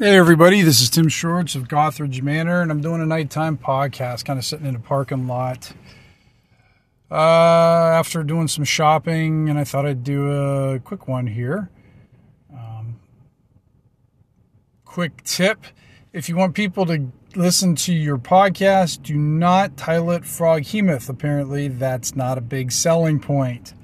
Hey 0.00 0.16
everybody, 0.16 0.62
this 0.62 0.80
is 0.80 0.88
Tim 0.88 1.10
Shorts 1.10 1.54
of 1.54 1.68
Gothridge 1.68 2.22
Manor, 2.22 2.62
and 2.62 2.70
I'm 2.70 2.80
doing 2.80 3.02
a 3.02 3.04
nighttime 3.04 3.58
podcast, 3.58 4.24
kind 4.24 4.38
of 4.38 4.46
sitting 4.46 4.64
in 4.64 4.74
a 4.74 4.78
parking 4.78 5.26
lot. 5.26 5.74
Uh, 7.10 7.16
after 7.98 8.22
doing 8.22 8.48
some 8.48 8.64
shopping, 8.64 9.50
and 9.50 9.58
I 9.58 9.64
thought 9.64 9.84
I'd 9.84 10.02
do 10.02 10.32
a 10.32 10.78
quick 10.78 11.06
one 11.06 11.26
here. 11.26 11.68
Um, 12.50 12.98
quick 14.86 15.22
tip: 15.22 15.66
if 16.14 16.30
you 16.30 16.36
want 16.36 16.54
people 16.54 16.86
to 16.86 17.12
listen 17.36 17.74
to 17.74 17.92
your 17.92 18.16
podcast, 18.16 19.02
do 19.02 19.14
not 19.14 19.76
title 19.76 20.12
it 20.12 20.22
Froghemoth. 20.22 21.10
Apparently, 21.10 21.68
that's 21.68 22.16
not 22.16 22.38
a 22.38 22.40
big 22.40 22.72
selling 22.72 23.20
point 23.20 23.74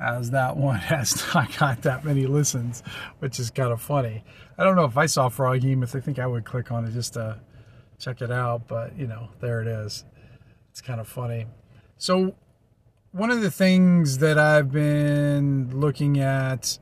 as 0.00 0.30
that 0.30 0.56
one 0.56 0.78
has 0.78 1.22
not 1.34 1.56
got 1.58 1.82
that 1.82 2.04
many 2.04 2.26
listens, 2.26 2.82
which 3.18 3.38
is 3.38 3.50
kind 3.50 3.72
of 3.72 3.80
funny. 3.80 4.24
I 4.56 4.64
don't 4.64 4.76
know 4.76 4.84
if 4.84 4.96
I 4.96 5.06
saw 5.06 5.28
Froggy, 5.28 5.74
Froghemoth, 5.74 5.96
I 5.96 6.00
think 6.00 6.18
I 6.18 6.26
would 6.26 6.44
click 6.44 6.70
on 6.72 6.84
it 6.84 6.92
just 6.92 7.14
to 7.14 7.40
check 7.98 8.22
it 8.22 8.30
out, 8.30 8.68
but 8.68 8.96
you 8.98 9.06
know, 9.06 9.28
there 9.40 9.60
it 9.60 9.68
is. 9.68 10.04
It's 10.70 10.80
kind 10.80 11.00
of 11.00 11.08
funny. 11.08 11.46
So, 11.96 12.36
one 13.12 13.30
of 13.30 13.40
the 13.40 13.50
things 13.50 14.18
that 14.18 14.38
I've 14.38 14.70
been 14.70 15.80
looking 15.80 16.20
at 16.20 16.78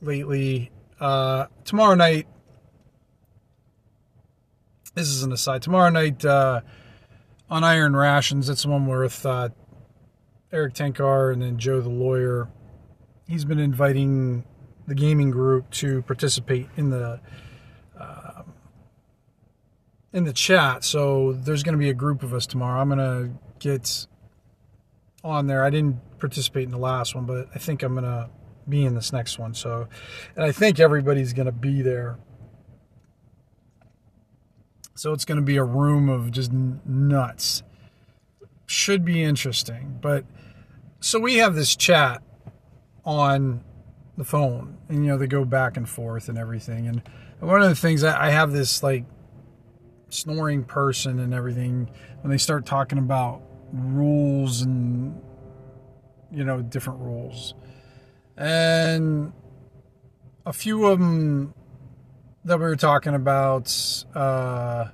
lately, 0.00 0.70
uh, 1.00 1.46
tomorrow 1.64 1.94
night, 1.94 2.26
this 4.94 5.08
is 5.08 5.22
an 5.22 5.32
aside, 5.32 5.62
tomorrow 5.62 5.90
night, 5.90 6.24
uh, 6.24 6.60
on 7.50 7.64
Iron 7.64 7.96
Rations, 7.96 8.48
it's 8.48 8.64
one 8.64 8.86
worth 8.86 9.26
uh, 9.26 9.48
Eric 10.52 10.74
Tenkar 10.74 11.32
and 11.32 11.40
then 11.40 11.58
Joe 11.58 11.80
the 11.80 11.88
lawyer. 11.88 12.48
He's 13.26 13.44
been 13.44 13.58
inviting 13.58 14.44
the 14.86 14.94
gaming 14.94 15.30
group 15.30 15.70
to 15.70 16.02
participate 16.02 16.68
in 16.76 16.90
the 16.90 17.20
uh, 17.98 18.42
in 20.12 20.24
the 20.24 20.32
chat. 20.32 20.84
So 20.84 21.32
there's 21.32 21.62
going 21.62 21.72
to 21.74 21.78
be 21.78 21.88
a 21.88 21.94
group 21.94 22.22
of 22.22 22.34
us 22.34 22.46
tomorrow. 22.46 22.80
I'm 22.80 22.88
going 22.88 22.98
to 22.98 23.30
get 23.58 24.06
on 25.24 25.46
there. 25.46 25.64
I 25.64 25.70
didn't 25.70 26.00
participate 26.18 26.64
in 26.64 26.70
the 26.70 26.78
last 26.78 27.14
one, 27.14 27.24
but 27.24 27.48
I 27.54 27.58
think 27.58 27.82
I'm 27.82 27.94
going 27.94 28.04
to 28.04 28.28
be 28.68 28.84
in 28.84 28.94
this 28.94 29.12
next 29.12 29.38
one. 29.38 29.54
So, 29.54 29.88
and 30.36 30.44
I 30.44 30.52
think 30.52 30.78
everybody's 30.78 31.32
going 31.32 31.46
to 31.46 31.52
be 31.52 31.82
there. 31.82 32.18
So 34.94 35.12
it's 35.12 35.24
going 35.24 35.36
to 35.36 35.44
be 35.44 35.56
a 35.56 35.64
room 35.64 36.08
of 36.08 36.30
just 36.30 36.52
nuts. 36.52 37.62
Should 38.66 39.04
be 39.04 39.22
interesting, 39.22 39.98
but 40.00 40.24
so 41.02 41.20
we 41.20 41.36
have 41.36 41.54
this 41.54 41.76
chat 41.76 42.22
on 43.04 43.62
the 44.16 44.24
phone 44.24 44.78
and 44.88 45.04
you 45.04 45.10
know 45.10 45.18
they 45.18 45.26
go 45.26 45.44
back 45.44 45.76
and 45.76 45.88
forth 45.88 46.28
and 46.28 46.38
everything 46.38 46.86
and 46.86 47.02
one 47.40 47.60
of 47.60 47.68
the 47.68 47.74
things 47.74 48.04
i 48.04 48.30
have 48.30 48.52
this 48.52 48.82
like 48.82 49.04
snoring 50.08 50.62
person 50.64 51.18
and 51.18 51.32
everything 51.32 51.90
when 52.20 52.30
they 52.30 52.38
start 52.38 52.66
talking 52.66 52.98
about 52.98 53.42
rules 53.72 54.62
and 54.62 55.20
you 56.30 56.44
know 56.44 56.62
different 56.62 57.00
rules. 57.00 57.54
And 58.36 59.32
a 60.44 60.52
few 60.52 60.86
of 60.86 60.98
them 60.98 61.54
that 62.44 62.58
we 62.58 62.64
were 62.64 62.76
talking 62.76 63.14
about 63.14 64.04
uh, 64.14 64.86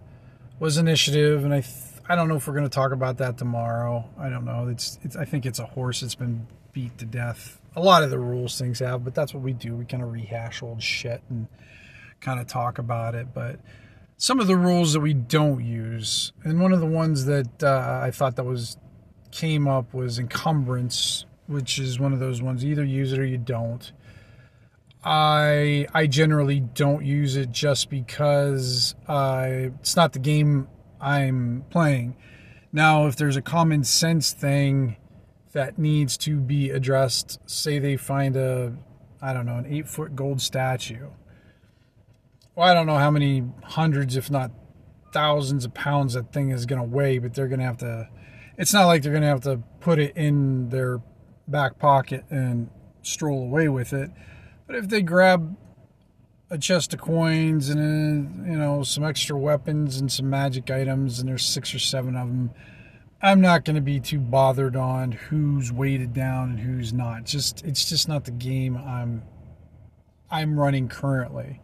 was 0.59 0.77
initiative 0.77 1.45
and 1.45 1.55
i 1.55 1.61
th- 1.61 1.73
I 2.09 2.17
don't 2.17 2.29
know 2.29 2.37
if 2.37 2.47
we're 2.47 2.55
going 2.55 2.65
to 2.65 2.71
talk 2.71 2.93
about 2.93 3.19
that 3.19 3.37
tomorrow. 3.37 4.09
I 4.19 4.31
don't 4.31 4.45
know. 4.45 4.69
It's, 4.69 4.99
it's 5.03 5.15
I 5.15 5.27
think 5.27 5.45
it's 5.45 5.59
a 5.59 5.67
horse 5.67 6.01
that's 6.01 6.15
been 6.15 6.47
beat 6.73 6.97
to 6.99 7.05
death. 7.05 7.61
A 7.77 7.83
lot 7.83 8.03
of 8.03 8.11
the 8.11 8.19
rules 8.19 8.59
things 8.59 8.79
have, 8.79 9.05
but 9.05 9.15
that's 9.15 9.35
what 9.35 9.43
we 9.43 9.53
do. 9.53 9.77
We 9.77 9.85
kind 9.85 10.03
of 10.03 10.11
rehash 10.11 10.63
old 10.63 10.83
shit 10.83 11.23
and 11.29 11.49
kind 12.21 12.41
of 12.41 12.47
talk 12.47 12.79
about 12.79 13.15
it. 13.15 13.35
But 13.35 13.61
some 14.17 14.41
of 14.41 14.47
the 14.47 14.57
rules 14.57 14.95
that 14.95 15.01
we 15.01 15.13
don't 15.13 15.65
use, 15.65 16.33
and 16.45 16.61
one 16.61 16.73
of 16.73 16.81
the 16.81 16.87
ones 16.87 17.27
that 17.27 17.63
uh, 17.63 18.01
I 18.03 18.11
thought 18.11 18.37
that 18.37 18.45
was 18.45 18.79
came 19.31 19.69
up 19.69 19.93
was 19.93 20.19
encumbrance, 20.19 21.27
which 21.47 21.79
is 21.79 22.01
one 22.01 22.15
of 22.15 22.21
those 22.21 22.41
ones 22.41 22.65
either 22.65 22.85
use 22.85 23.13
it 23.13 23.19
or 23.19 23.27
you 23.27 23.39
don't. 23.39 23.93
I 25.05 25.87
I 25.95 26.07
generally 26.07 26.61
don't 26.61 27.05
use 27.05 27.37
it 27.37 27.53
just 27.53 27.91
because 27.91 28.95
uh, 29.07 29.47
it's 29.81 29.95
not 29.95 30.13
the 30.13 30.19
game 30.19 30.69
I'm 31.01 31.65
playing. 31.71 32.17
Now, 32.73 33.07
if 33.07 33.17
there's 33.17 33.37
a 33.37 33.43
common 33.43 33.85
sense 33.85 34.33
thing 34.33 34.97
that 35.53 35.79
needs 35.79 36.17
to 36.19 36.41
be 36.41 36.71
addressed, 36.71 37.39
say 37.49 37.79
they 37.79 37.97
find 37.97 38.37
a, 38.37 38.75
I 39.23 39.33
don't 39.33 39.47
know, 39.47 39.57
an 39.57 39.67
eight 39.67 39.89
foot 39.89 40.15
gold 40.15 40.41
statue. 40.41 41.09
Well, 42.55 42.69
I 42.69 42.75
don't 42.75 42.87
know 42.87 42.99
how 42.99 43.11
many 43.11 43.45
hundreds, 43.65 44.17
if 44.17 44.31
not 44.31 44.51
thousands 45.13 45.65
of 45.65 45.73
pounds 45.75 46.15
that 46.15 46.33
thing 46.33 46.51
is 46.51 46.67
going 46.67 46.83
to 46.83 46.89
weigh, 46.89 47.19
but 47.19 47.35
they're 47.35 47.49
going 47.49 47.61
to 47.61 47.67
have 47.67 47.79
to, 47.79 48.09
it's 48.59 48.75
not 48.75 48.87
like 48.87 49.03
they're 49.03 49.13
going 49.13 49.23
to 49.23 49.29
have 49.29 49.43
to 49.43 49.63
put 49.81 49.99
it 49.99 50.17
in 50.17 50.69
their 50.69 51.01
back 51.47 51.79
pocket 51.79 52.25
and 52.31 52.69
stroll 53.03 53.43
away 53.43 53.69
with 53.69 53.93
it. 53.93 54.11
But 54.67 54.77
if 54.77 54.89
they 54.89 55.01
grab 55.01 55.57
a 56.51 56.59
chest 56.59 56.95
of 56.95 57.01
coins 57.01 57.69
and 57.69 57.79
a, 57.79 58.51
you 58.51 58.57
know 58.57 58.83
some 58.83 59.05
extra 59.05 59.37
weapons 59.37 59.99
and 60.01 60.11
some 60.11 60.31
magic 60.31 60.71
items 60.71 61.19
and 61.19 61.29
there's 61.29 61.45
six 61.45 61.75
or 61.75 61.79
seven 61.79 62.17
of 62.17 62.29
them 62.29 62.51
i'm 63.21 63.41
not 63.41 63.65
going 63.65 63.77
to 63.77 63.83
be 63.83 64.01
too 64.01 64.19
bothered 64.19 64.77
on 64.77 65.13
who's 65.13 65.71
weighted 65.71 66.15
down 66.15 66.51
and 66.51 66.61
who's 66.61 66.93
not. 66.93 67.25
Just 67.25 67.65
it's 67.65 67.89
just 67.89 68.09
not 68.09 68.25
the 68.25 68.31
game 68.31 68.77
i'm 68.77 69.23
i'm 70.31 70.59
running 70.59 70.89
currently. 70.89 71.61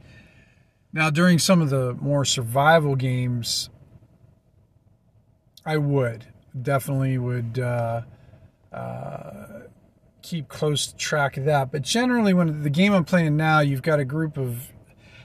Now 0.92 1.10
during 1.10 1.38
some 1.38 1.60
of 1.60 1.70
the 1.70 1.94
more 1.94 2.24
survival 2.24 2.96
games 2.96 3.70
i 5.64 5.76
would 5.76 6.26
definitely 6.60 7.18
would 7.18 7.58
uh, 7.58 8.02
uh, 8.72 9.46
keep 10.22 10.48
close 10.48 10.94
track 10.96 11.36
of 11.36 11.44
that. 11.44 11.70
But 11.70 11.82
generally, 11.82 12.32
when 12.32 12.62
the 12.62 12.70
game 12.70 12.92
I'm 12.92 13.04
playing 13.04 13.36
now, 13.36 13.60
you've 13.60 13.82
got 13.82 13.98
a 13.98 14.04
group 14.04 14.36
of 14.36 14.72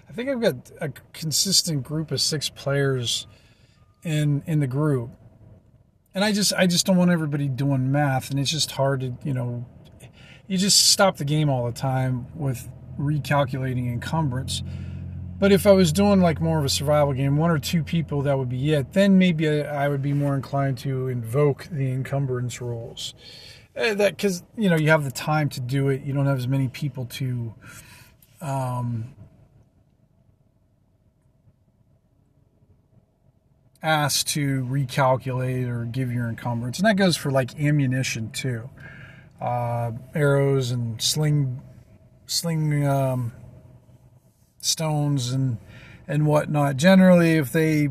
I 0.10 0.12
think 0.14 0.30
I've 0.30 0.42
got 0.42 0.72
a 0.82 0.90
consistent 1.14 1.84
group 1.84 2.12
of 2.12 2.20
six 2.20 2.50
players 2.50 3.28
in 4.04 4.42
in 4.48 4.60
the 4.60 4.68
group, 4.68 5.12
and 6.16 6.24
I 6.24 6.32
just 6.32 6.52
I 6.54 6.66
just 6.66 6.86
don't 6.86 6.98
want 6.98 7.12
everybody 7.12 7.48
doing 7.48 7.92
math, 7.92 8.32
and 8.32 8.40
it's 8.40 8.50
just 8.50 8.72
hard 8.72 9.02
to 9.02 9.14
you 9.24 9.34
know, 9.34 9.66
you 10.48 10.58
just 10.58 10.90
stop 10.92 11.18
the 11.18 11.26
game 11.26 11.50
all 11.50 11.66
the 11.68 11.72
time 11.72 12.26
with 12.36 12.68
recalculating 13.00 13.88
encumbrance. 13.92 14.64
But 15.38 15.54
if 15.54 15.66
I 15.66 15.72
was 15.72 15.94
doing 15.94 16.20
like 16.20 16.42
more 16.42 16.60
of 16.60 16.66
a 16.66 16.70
survival 16.70 17.14
game, 17.14 17.38
one 17.38 17.52
or 17.52 17.60
two 17.60 17.84
people, 17.84 18.24
that 18.24 18.38
would 18.38 18.50
be 18.50 18.74
it. 18.74 18.92
Then 18.92 19.18
maybe 19.18 19.62
I 19.62 19.88
would 19.88 20.02
be 20.02 20.12
more 20.12 20.36
inclined 20.36 20.80
to 20.80 21.08
invoke 21.08 21.68
the 21.72 21.92
encumbrance 21.92 22.60
rules. 22.60 23.14
Uh, 23.78 23.94
that 23.94 24.18
because 24.18 24.44
you 24.58 24.70
know 24.70 24.76
you 24.76 24.90
have 24.90 25.04
the 25.06 25.12
time 25.12 25.50
to 25.50 25.62
do 25.62 25.90
it. 25.90 26.02
You 26.02 26.14
don't 26.14 26.26
have 26.26 26.40
as 26.40 26.48
many 26.48 26.68
people 26.68 27.06
to 27.06 27.54
um, 28.42 29.14
asked 33.82 34.28
to 34.30 34.64
recalculate 34.66 35.68
or 35.68 35.86
give 35.86 36.12
your 36.12 36.28
encumbrance, 36.28 36.80
and 36.80 36.88
that 36.88 36.96
goes 36.96 37.16
for 37.16 37.32
like 37.32 37.60
ammunition 37.60 38.32
too, 38.32 38.70
uh, 39.42 39.92
arrows 40.14 40.72
and 40.72 41.02
sling, 41.02 41.62
sling 42.26 42.86
um, 42.86 43.32
stones 44.60 45.32
and 45.32 45.58
and 46.08 46.26
whatnot. 46.26 46.76
Generally, 46.76 47.38
if 47.38 47.52
they, 47.52 47.90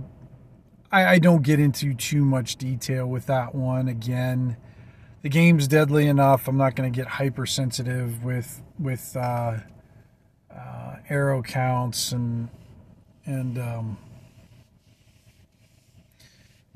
I, 0.91 1.07
I 1.07 1.19
don't 1.19 1.43
get 1.43 1.61
into 1.61 1.95
too 1.95 2.25
much 2.25 2.57
detail 2.57 3.07
with 3.07 3.27
that 3.27 3.55
one. 3.55 3.87
Again, 3.89 4.57
the 5.23 5.29
game's 5.29 5.69
deadly 5.69 6.07
enough. 6.07 6.49
I'm 6.49 6.57
not 6.57 6.75
going 6.75 6.93
to 6.93 6.97
get 6.97 7.07
hypersensitive 7.07 8.25
with 8.25 8.61
with 8.79 9.17
uh, 9.17 9.59
uh, 10.55 10.97
arrow 11.09 11.43
counts 11.43 12.13
and 12.13 12.49
and 13.25 13.59
um, 13.59 13.99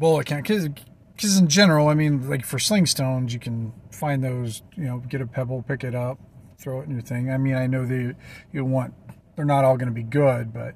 bullet 0.02 0.26
count 0.26 0.42
because 0.42 1.38
in 1.38 1.46
general, 1.46 1.86
I 1.86 1.94
mean, 1.94 2.28
like 2.28 2.44
for 2.44 2.58
sling 2.58 2.86
stones, 2.86 3.32
you 3.32 3.38
can 3.38 3.72
find 3.92 4.22
those. 4.22 4.62
You 4.76 4.84
know, 4.84 4.98
get 4.98 5.20
a 5.20 5.26
pebble, 5.28 5.62
pick 5.62 5.84
it 5.84 5.94
up, 5.94 6.18
throw 6.58 6.80
it 6.80 6.88
in 6.88 6.90
your 6.90 7.02
thing. 7.02 7.30
I 7.30 7.38
mean, 7.38 7.54
I 7.54 7.68
know 7.68 7.86
they 7.86 8.14
you 8.52 8.64
want 8.64 8.94
they're 9.36 9.44
not 9.44 9.64
all 9.64 9.76
going 9.76 9.88
to 9.88 9.94
be 9.94 10.02
good, 10.02 10.52
but 10.52 10.74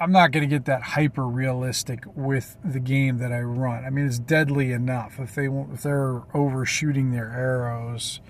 I'm 0.00 0.10
not 0.10 0.32
going 0.32 0.42
to 0.42 0.48
get 0.48 0.64
that 0.64 0.82
hyper 0.82 1.24
realistic 1.24 2.02
with 2.16 2.56
the 2.64 2.80
game 2.80 3.18
that 3.18 3.32
I 3.32 3.42
run. 3.42 3.84
I 3.84 3.90
mean, 3.90 4.06
it's 4.06 4.18
deadly 4.18 4.72
enough 4.72 5.20
if 5.20 5.36
they 5.36 5.46
if 5.46 5.82
they're 5.82 6.22
overshooting 6.34 7.12
their 7.12 7.30
arrows. 7.30 8.20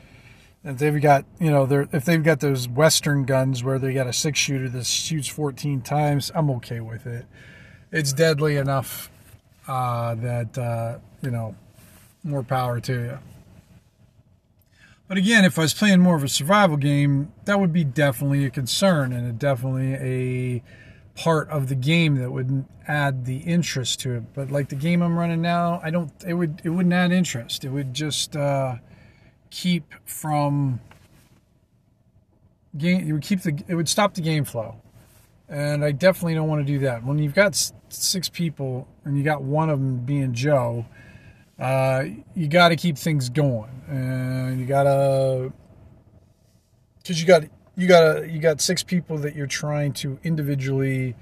If 0.62 0.76
they've 0.76 1.00
got, 1.00 1.24
you 1.40 1.50
know, 1.50 1.64
they're, 1.64 1.88
if 1.92 2.04
they've 2.04 2.22
got 2.22 2.40
those 2.40 2.68
Western 2.68 3.24
guns 3.24 3.64
where 3.64 3.78
they 3.78 3.94
got 3.94 4.08
a 4.08 4.12
six 4.12 4.38
shooter 4.40 4.68
that 4.68 4.84
shoots 4.84 5.28
14 5.28 5.80
times, 5.80 6.32
I'm 6.34 6.50
okay 6.50 6.80
with 6.80 7.06
it. 7.06 7.26
It's 7.92 8.12
deadly 8.12 8.56
enough 8.56 9.08
uh, 9.68 10.14
that 10.16 10.58
uh, 10.58 10.98
you 11.22 11.30
know 11.30 11.54
more 12.24 12.42
power 12.42 12.80
to 12.80 12.92
you. 12.92 13.18
But 15.06 15.16
again, 15.16 15.44
if 15.44 15.58
I 15.58 15.62
was 15.62 15.72
playing 15.72 16.00
more 16.00 16.16
of 16.16 16.24
a 16.24 16.28
survival 16.28 16.76
game, 16.76 17.32
that 17.46 17.58
would 17.58 17.72
be 17.72 17.82
definitely 17.84 18.44
a 18.44 18.50
concern 18.50 19.12
and 19.12 19.26
a, 19.26 19.32
definitely 19.32 19.94
a 19.94 20.62
part 21.14 21.48
of 21.48 21.68
the 21.68 21.74
game 21.74 22.16
that 22.16 22.30
would 22.30 22.66
add 22.86 23.24
the 23.24 23.38
interest 23.38 24.00
to 24.00 24.16
it. 24.16 24.34
But 24.34 24.50
like 24.50 24.68
the 24.68 24.76
game 24.76 25.02
I'm 25.02 25.18
running 25.18 25.40
now, 25.40 25.80
I 25.82 25.90
don't. 25.90 26.12
It 26.26 26.34
would. 26.34 26.60
It 26.64 26.70
wouldn't 26.70 26.92
add 26.92 27.12
interest. 27.12 27.64
It 27.64 27.70
would 27.70 27.94
just 27.94 28.36
uh, 28.36 28.76
keep 29.50 29.94
from 30.04 30.80
game. 32.76 33.08
It 33.08 33.12
would 33.12 33.22
keep 33.22 33.42
the. 33.42 33.58
It 33.66 33.74
would 33.74 33.88
stop 33.88 34.14
the 34.14 34.22
game 34.22 34.44
flow, 34.44 34.76
and 35.48 35.84
I 35.84 35.92
definitely 35.92 36.34
don't 36.34 36.48
want 36.48 36.66
to 36.66 36.72
do 36.72 36.80
that. 36.80 37.04
When 37.04 37.18
you've 37.18 37.34
got 37.34 37.54
six 37.88 38.28
people 38.28 38.86
and 39.04 39.16
you 39.16 39.24
got 39.24 39.42
one 39.42 39.70
of 39.70 39.78
them 39.78 39.98
being 39.98 40.32
Joe 40.32 40.86
uh, 41.58 42.04
you 42.34 42.46
got 42.46 42.68
to 42.68 42.76
keep 42.76 42.96
things 42.96 43.28
going, 43.28 43.82
and 43.88 44.60
you 44.60 44.66
got 44.66 44.84
to 44.84 45.52
because 46.98 47.20
you 47.20 47.26
got 47.26 47.44
you 47.76 47.88
got 47.88 48.30
you 48.30 48.38
got 48.38 48.60
six 48.60 48.84
people 48.84 49.18
that 49.18 49.34
you're 49.34 49.48
trying 49.48 49.92
to 49.92 50.18
individually 50.22 51.16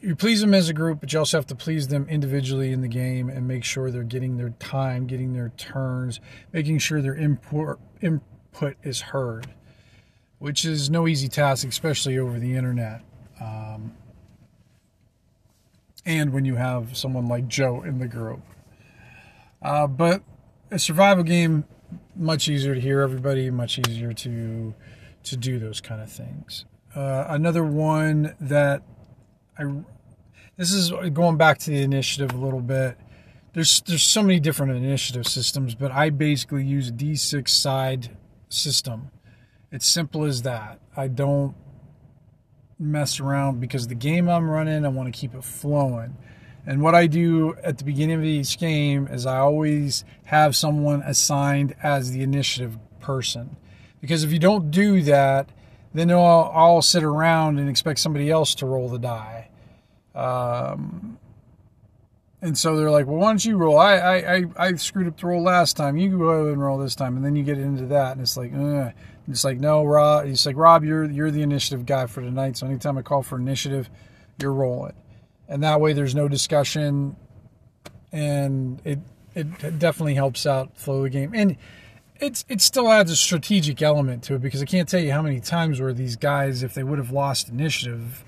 you 0.00 0.16
please 0.16 0.40
them 0.40 0.54
as 0.54 0.70
a 0.70 0.72
group, 0.72 1.00
but 1.00 1.12
you 1.12 1.18
also 1.18 1.36
have 1.36 1.46
to 1.48 1.54
please 1.54 1.88
them 1.88 2.06
individually 2.08 2.72
in 2.72 2.80
the 2.80 2.88
game 2.88 3.28
and 3.28 3.46
make 3.46 3.64
sure 3.64 3.90
they're 3.90 4.02
getting 4.02 4.38
their 4.38 4.54
time, 4.58 5.06
getting 5.06 5.34
their 5.34 5.50
turns, 5.58 6.20
making 6.54 6.78
sure 6.78 7.02
their 7.02 7.14
input 7.14 7.78
input 8.00 8.76
is 8.82 9.02
heard, 9.02 9.46
which 10.38 10.64
is 10.64 10.88
no 10.88 11.06
easy 11.06 11.28
task, 11.28 11.68
especially 11.68 12.18
over 12.18 12.38
the 12.38 12.56
internet. 12.56 13.02
Um, 13.40 13.92
and 16.06 16.32
when 16.32 16.44
you 16.44 16.56
have 16.56 16.96
someone 16.96 17.28
like 17.28 17.48
Joe 17.48 17.82
in 17.82 17.98
the 17.98 18.08
group. 18.08 18.40
Uh, 19.62 19.86
but 19.86 20.22
a 20.70 20.78
survival 20.78 21.24
game, 21.24 21.64
much 22.16 22.48
easier 22.48 22.74
to 22.74 22.80
hear 22.80 23.00
everybody, 23.00 23.50
much 23.50 23.78
easier 23.78 24.12
to 24.12 24.74
to 25.22 25.36
do 25.36 25.58
those 25.58 25.80
kind 25.82 26.00
of 26.00 26.10
things. 26.10 26.64
Uh, 26.94 27.26
another 27.28 27.62
one 27.62 28.34
that 28.40 28.82
I 29.58 29.64
this 30.56 30.72
is 30.72 30.90
going 31.12 31.36
back 31.36 31.58
to 31.58 31.70
the 31.70 31.82
initiative 31.82 32.32
a 32.32 32.36
little 32.36 32.60
bit. 32.60 32.96
There's 33.52 33.80
there's 33.82 34.02
so 34.02 34.22
many 34.22 34.40
different 34.40 34.72
initiative 34.72 35.26
systems, 35.26 35.74
but 35.74 35.90
I 35.90 36.10
basically 36.10 36.64
use 36.64 36.88
a 36.88 36.92
D6 36.92 37.48
side 37.48 38.16
system. 38.48 39.10
It's 39.72 39.86
simple 39.86 40.24
as 40.24 40.42
that. 40.42 40.80
I 40.96 41.08
don't 41.08 41.54
mess 42.80 43.20
around 43.20 43.60
because 43.60 43.86
the 43.86 43.94
game 43.94 44.28
I'm 44.28 44.48
running, 44.48 44.84
I 44.84 44.88
want 44.88 45.12
to 45.12 45.18
keep 45.18 45.34
it 45.34 45.44
flowing. 45.44 46.16
And 46.66 46.82
what 46.82 46.94
I 46.94 47.06
do 47.06 47.54
at 47.62 47.78
the 47.78 47.84
beginning 47.84 48.16
of 48.16 48.24
each 48.24 48.58
game 48.58 49.06
is 49.06 49.26
I 49.26 49.38
always 49.38 50.04
have 50.24 50.56
someone 50.56 51.02
assigned 51.02 51.74
as 51.82 52.12
the 52.12 52.22
initiative 52.22 52.78
person. 53.00 53.56
Because 54.00 54.24
if 54.24 54.32
you 54.32 54.38
don't 54.38 54.70
do 54.70 55.02
that, 55.02 55.50
then 55.92 56.10
I'll, 56.10 56.50
I'll 56.54 56.82
sit 56.82 57.02
around 57.02 57.58
and 57.58 57.68
expect 57.68 57.98
somebody 57.98 58.30
else 58.30 58.54
to 58.56 58.66
roll 58.66 58.88
the 58.88 58.98
die. 58.98 59.48
Um, 60.14 61.18
and 62.42 62.56
so 62.56 62.76
they're 62.76 62.90
like, 62.90 63.06
well, 63.06 63.16
why 63.16 63.30
don't 63.30 63.44
you 63.44 63.56
roll? 63.56 63.78
I, 63.78 63.96
I, 63.96 64.16
I, 64.16 64.44
I 64.56 64.74
screwed 64.74 65.08
up 65.08 65.18
the 65.18 65.26
roll 65.26 65.42
last 65.42 65.76
time. 65.76 65.96
You 65.96 66.16
go 66.16 66.24
ahead 66.24 66.52
and 66.52 66.62
roll 66.62 66.78
this 66.78 66.94
time. 66.94 67.16
And 67.16 67.24
then 67.24 67.36
you 67.36 67.42
get 67.42 67.58
into 67.58 67.86
that. 67.86 68.12
And 68.12 68.20
it's 68.20 68.36
like, 68.36 68.52
Ugh. 68.54 68.92
It's 69.30 69.44
like, 69.44 69.58
no, 69.58 69.84
Rob. 69.84 70.26
It's 70.26 70.46
like, 70.46 70.56
Rob, 70.56 70.84
you're, 70.84 71.04
you're 71.04 71.30
the 71.30 71.42
initiative 71.42 71.86
guy 71.86 72.06
for 72.06 72.20
tonight. 72.20 72.56
So 72.56 72.66
anytime 72.66 72.98
I 72.98 73.02
call 73.02 73.22
for 73.22 73.38
initiative, 73.38 73.88
you're 74.38 74.52
rolling 74.52 74.94
and 75.50 75.64
that 75.64 75.80
way 75.80 75.92
there's 75.92 76.14
no 76.14 76.28
discussion, 76.28 77.16
and 78.12 78.80
it 78.84 79.00
it 79.34 79.78
definitely 79.78 80.14
helps 80.14 80.46
out 80.46 80.78
flow 80.78 81.02
the 81.02 81.10
game, 81.10 81.32
and 81.34 81.56
it's 82.20 82.44
it 82.48 82.60
still 82.62 82.90
adds 82.90 83.10
a 83.10 83.16
strategic 83.16 83.82
element 83.82 84.22
to 84.22 84.36
it 84.36 84.42
because 84.42 84.62
I 84.62 84.64
can't 84.64 84.88
tell 84.88 85.00
you 85.00 85.12
how 85.12 85.20
many 85.20 85.40
times 85.40 85.80
where 85.80 85.92
these 85.92 86.16
guys, 86.16 86.62
if 86.62 86.72
they 86.72 86.84
would 86.84 86.98
have 86.98 87.10
lost 87.10 87.48
initiative, 87.48 88.24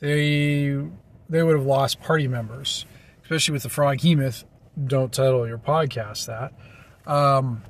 they 0.00 0.82
they 1.28 1.42
would 1.42 1.54
have 1.54 1.66
lost 1.66 2.00
party 2.00 2.26
members, 2.26 2.86
especially 3.22 3.52
with 3.52 3.62
the 3.62 3.68
Froghemoth. 3.68 4.44
Don't 4.86 5.12
title 5.12 5.46
your 5.46 5.58
podcast 5.58 6.26
that. 6.26 6.54
Um, 7.06 7.62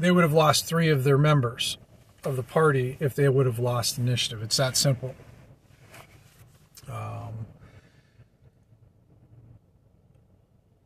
they 0.00 0.10
would 0.10 0.24
have 0.24 0.32
lost 0.32 0.66
three 0.66 0.88
of 0.88 1.04
their 1.04 1.18
members 1.18 1.78
of 2.24 2.36
the 2.36 2.42
party 2.42 2.96
if 3.00 3.14
they 3.14 3.28
would 3.28 3.46
have 3.46 3.58
lost 3.58 3.98
initiative. 3.98 4.42
It's 4.42 4.56
that 4.56 4.76
simple. 4.76 5.14
Um, 6.88 7.46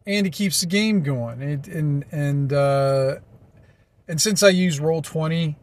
and 0.06 0.26
it 0.26 0.32
keeps 0.32 0.60
the 0.60 0.66
game 0.66 1.02
going. 1.02 1.40
It, 1.40 1.68
and 1.68 2.04
and 2.12 2.52
uh, 2.52 3.16
and 4.06 4.20
since 4.20 4.42
I 4.42 4.50
use 4.50 4.80
Roll20, 4.80 5.56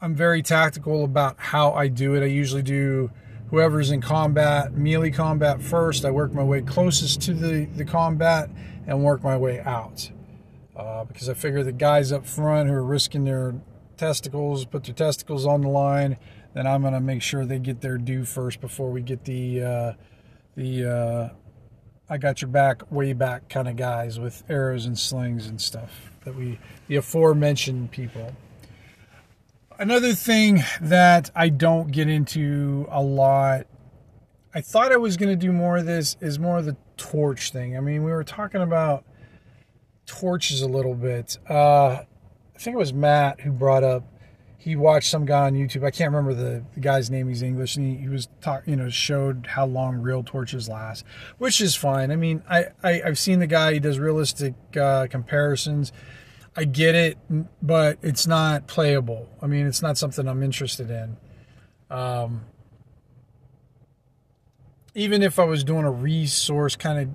I'm 0.00 0.14
very 0.14 0.42
tactical 0.42 1.04
about 1.04 1.36
how 1.38 1.72
I 1.72 1.88
do 1.88 2.14
it. 2.14 2.22
I 2.22 2.26
usually 2.26 2.62
do 2.62 3.10
whoever's 3.50 3.90
in 3.90 4.00
combat, 4.00 4.72
melee 4.72 5.10
combat 5.10 5.62
first. 5.62 6.04
I 6.04 6.10
work 6.10 6.32
my 6.32 6.42
way 6.42 6.62
closest 6.62 7.22
to 7.22 7.34
the, 7.34 7.64
the 7.64 7.84
combat 7.84 8.50
and 8.86 9.02
work 9.02 9.22
my 9.22 9.36
way 9.36 9.60
out. 9.60 10.10
Uh, 10.78 11.04
because 11.04 11.28
I 11.28 11.34
figure 11.34 11.64
the 11.64 11.72
guys 11.72 12.12
up 12.12 12.24
front 12.24 12.68
who 12.68 12.74
are 12.74 12.84
risking 12.84 13.24
their 13.24 13.54
testicles, 13.96 14.64
put 14.64 14.84
their 14.84 14.94
testicles 14.94 15.44
on 15.44 15.62
the 15.62 15.68
line, 15.68 16.16
then 16.54 16.68
I'm 16.68 16.82
going 16.82 16.94
to 16.94 17.00
make 17.00 17.20
sure 17.20 17.44
they 17.44 17.58
get 17.58 17.80
their 17.80 17.98
due 17.98 18.24
first 18.24 18.60
before 18.60 18.90
we 18.90 19.02
get 19.02 19.24
the 19.24 19.62
uh, 19.62 19.92
the 20.54 20.84
uh, 20.88 21.28
I 22.08 22.18
got 22.18 22.40
your 22.40 22.48
back 22.48 22.92
way 22.92 23.12
back 23.12 23.48
kind 23.48 23.66
of 23.66 23.74
guys 23.74 24.20
with 24.20 24.44
arrows 24.48 24.86
and 24.86 24.96
slings 24.96 25.48
and 25.48 25.60
stuff 25.60 26.12
that 26.24 26.36
we 26.36 26.60
the 26.86 26.96
aforementioned 26.96 27.90
people. 27.90 28.36
Another 29.80 30.12
thing 30.12 30.62
that 30.80 31.30
I 31.34 31.48
don't 31.48 31.90
get 31.90 32.08
into 32.08 32.86
a 32.90 33.02
lot 33.02 33.66
I 34.54 34.62
thought 34.62 34.92
I 34.92 34.96
was 34.96 35.16
going 35.16 35.28
to 35.28 35.36
do 35.36 35.52
more 35.52 35.76
of 35.76 35.86
this 35.86 36.16
is 36.20 36.38
more 36.38 36.58
of 36.58 36.64
the 36.64 36.76
torch 36.96 37.52
thing. 37.52 37.76
I 37.76 37.80
mean, 37.80 38.02
we 38.02 38.10
were 38.10 38.24
talking 38.24 38.62
about 38.62 39.04
torches 40.08 40.62
a 40.62 40.68
little 40.68 40.94
bit. 40.94 41.38
Uh, 41.48 42.02
I 42.54 42.58
think 42.58 42.74
it 42.74 42.78
was 42.78 42.92
Matt 42.92 43.40
who 43.42 43.52
brought 43.52 43.84
up 43.84 44.04
he 44.68 44.74
watched 44.74 45.08
some 45.08 45.24
guy 45.24 45.46
on 45.46 45.54
YouTube. 45.54 45.84
I 45.84 45.90
can't 45.92 46.12
remember 46.12 46.34
the, 46.34 46.64
the 46.74 46.80
guy's 46.80 47.10
name. 47.10 47.28
He's 47.28 47.42
English, 47.42 47.76
and 47.76 47.86
he, 47.86 48.02
he 48.02 48.08
was 48.08 48.28
talk, 48.40 48.64
you 48.66 48.74
know, 48.74 48.90
showed 48.90 49.46
how 49.46 49.64
long 49.64 49.96
real 49.98 50.24
torches 50.24 50.68
last, 50.68 51.04
which 51.38 51.60
is 51.60 51.76
fine. 51.76 52.10
I 52.10 52.16
mean, 52.16 52.42
I, 52.50 52.66
I 52.82 53.00
have 53.04 53.18
seen 53.18 53.38
the 53.38 53.46
guy. 53.46 53.74
He 53.74 53.78
does 53.78 54.00
realistic 54.00 54.54
uh, 54.76 55.06
comparisons. 55.08 55.92
I 56.56 56.64
get 56.64 56.96
it, 56.96 57.18
but 57.62 57.98
it's 58.02 58.26
not 58.26 58.66
playable. 58.66 59.28
I 59.40 59.46
mean, 59.46 59.64
it's 59.64 59.80
not 59.80 59.96
something 59.96 60.26
I'm 60.26 60.42
interested 60.42 60.90
in. 60.90 61.16
Um, 61.88 62.42
even 64.94 65.22
if 65.22 65.38
I 65.38 65.44
was 65.44 65.62
doing 65.62 65.84
a 65.84 65.90
resource 65.90 66.74
kind 66.74 66.98
of 66.98 67.08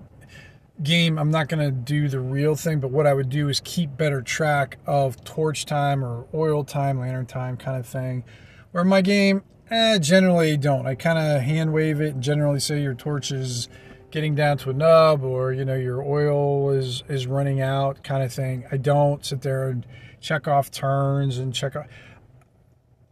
game, 0.81 1.19
I'm 1.19 1.29
not 1.29 1.49
going 1.49 1.63
to 1.63 1.71
do 1.71 2.07
the 2.07 2.19
real 2.19 2.55
thing, 2.55 2.79
but 2.79 2.89
what 2.89 3.05
I 3.05 3.13
would 3.13 3.29
do 3.29 3.49
is 3.49 3.61
keep 3.63 3.95
better 3.95 4.21
track 4.21 4.79
of 4.87 5.23
torch 5.23 5.65
time 5.65 6.03
or 6.03 6.25
oil 6.33 6.63
time, 6.63 6.99
lantern 6.99 7.25
time 7.25 7.57
kind 7.57 7.77
of 7.77 7.85
thing. 7.85 8.23
Where 8.71 8.83
my 8.83 9.01
game, 9.01 9.43
eh, 9.69 9.99
generally 9.99 10.57
don't. 10.57 10.87
I 10.87 10.95
kind 10.95 11.19
of 11.19 11.41
hand 11.41 11.73
wave 11.73 12.01
it 12.01 12.15
and 12.15 12.23
generally 12.23 12.59
say 12.59 12.81
your 12.81 12.95
torch 12.95 13.31
is 13.31 13.69
getting 14.09 14.33
down 14.33 14.57
to 14.59 14.71
a 14.71 14.73
nub 14.73 15.23
or, 15.23 15.53
you 15.53 15.63
know, 15.63 15.75
your 15.75 16.01
oil 16.01 16.71
is, 16.71 17.03
is 17.07 17.27
running 17.27 17.61
out 17.61 18.03
kind 18.03 18.23
of 18.23 18.33
thing. 18.33 18.65
I 18.71 18.77
don't 18.77 19.23
sit 19.23 19.41
there 19.41 19.69
and 19.69 19.85
check 20.21 20.47
off 20.47 20.71
turns 20.71 21.37
and 21.37 21.53
check 21.53 21.75
off. 21.75 21.85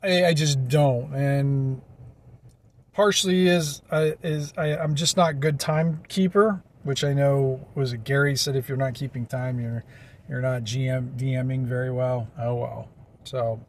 I, 0.04 0.26
I 0.26 0.34
just 0.34 0.68
don't. 0.68 1.14
And 1.14 1.82
partially 2.94 3.48
is, 3.48 3.84
uh, 3.92 4.12
is 4.24 4.52
I, 4.58 4.76
I'm 4.78 4.96
just 4.96 5.16
not 5.16 5.40
good 5.40 5.60
timekeeper 5.60 6.64
which 6.84 7.04
I 7.04 7.14
know 7.14 7.68
was 7.76 7.94
Gary 7.94 8.36
said 8.36 8.56
if 8.56 8.68
you're 8.68 8.78
not 8.78 8.94
keeping 8.94 9.26
time, 9.26 9.60
you're 9.60 9.84
you're 10.30 10.42
not 10.42 10.64
GM 10.64 11.18
DMing 11.18 11.66
very 11.66 11.92
well. 11.92 12.30
Oh 12.40 12.56
well. 12.56 12.90
So, 13.24 13.60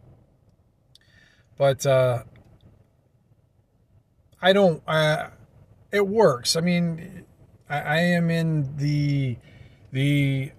but 1.56 1.84
uh, 1.84 2.22
I 4.40 4.52
don't. 4.52 4.82
Uh, 4.86 5.28
it 5.90 6.06
works. 6.06 6.56
I 6.56 6.60
mean, 6.60 7.24
I, 7.68 7.80
I 7.80 7.96
am 7.98 8.30
in 8.30 8.76
the 8.76 9.36
the, 9.92 10.52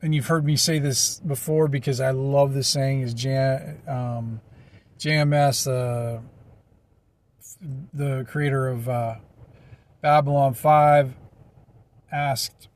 and 0.00 0.14
you've 0.14 0.26
heard 0.26 0.44
me 0.44 0.56
say 0.56 0.78
this 0.78 1.20
before 1.20 1.68
because 1.68 2.00
I 2.00 2.10
love 2.10 2.54
the 2.54 2.64
saying 2.64 3.02
is 3.02 3.14
J, 3.14 3.76
um, 3.86 4.40
JMS, 4.98 5.68
uh, 5.70 6.20
the 7.92 8.24
creator 8.28 8.68
of 8.68 8.88
uh, 8.88 9.16
Babylon 10.00 10.54
Five 10.54 11.14
asked 12.12 12.68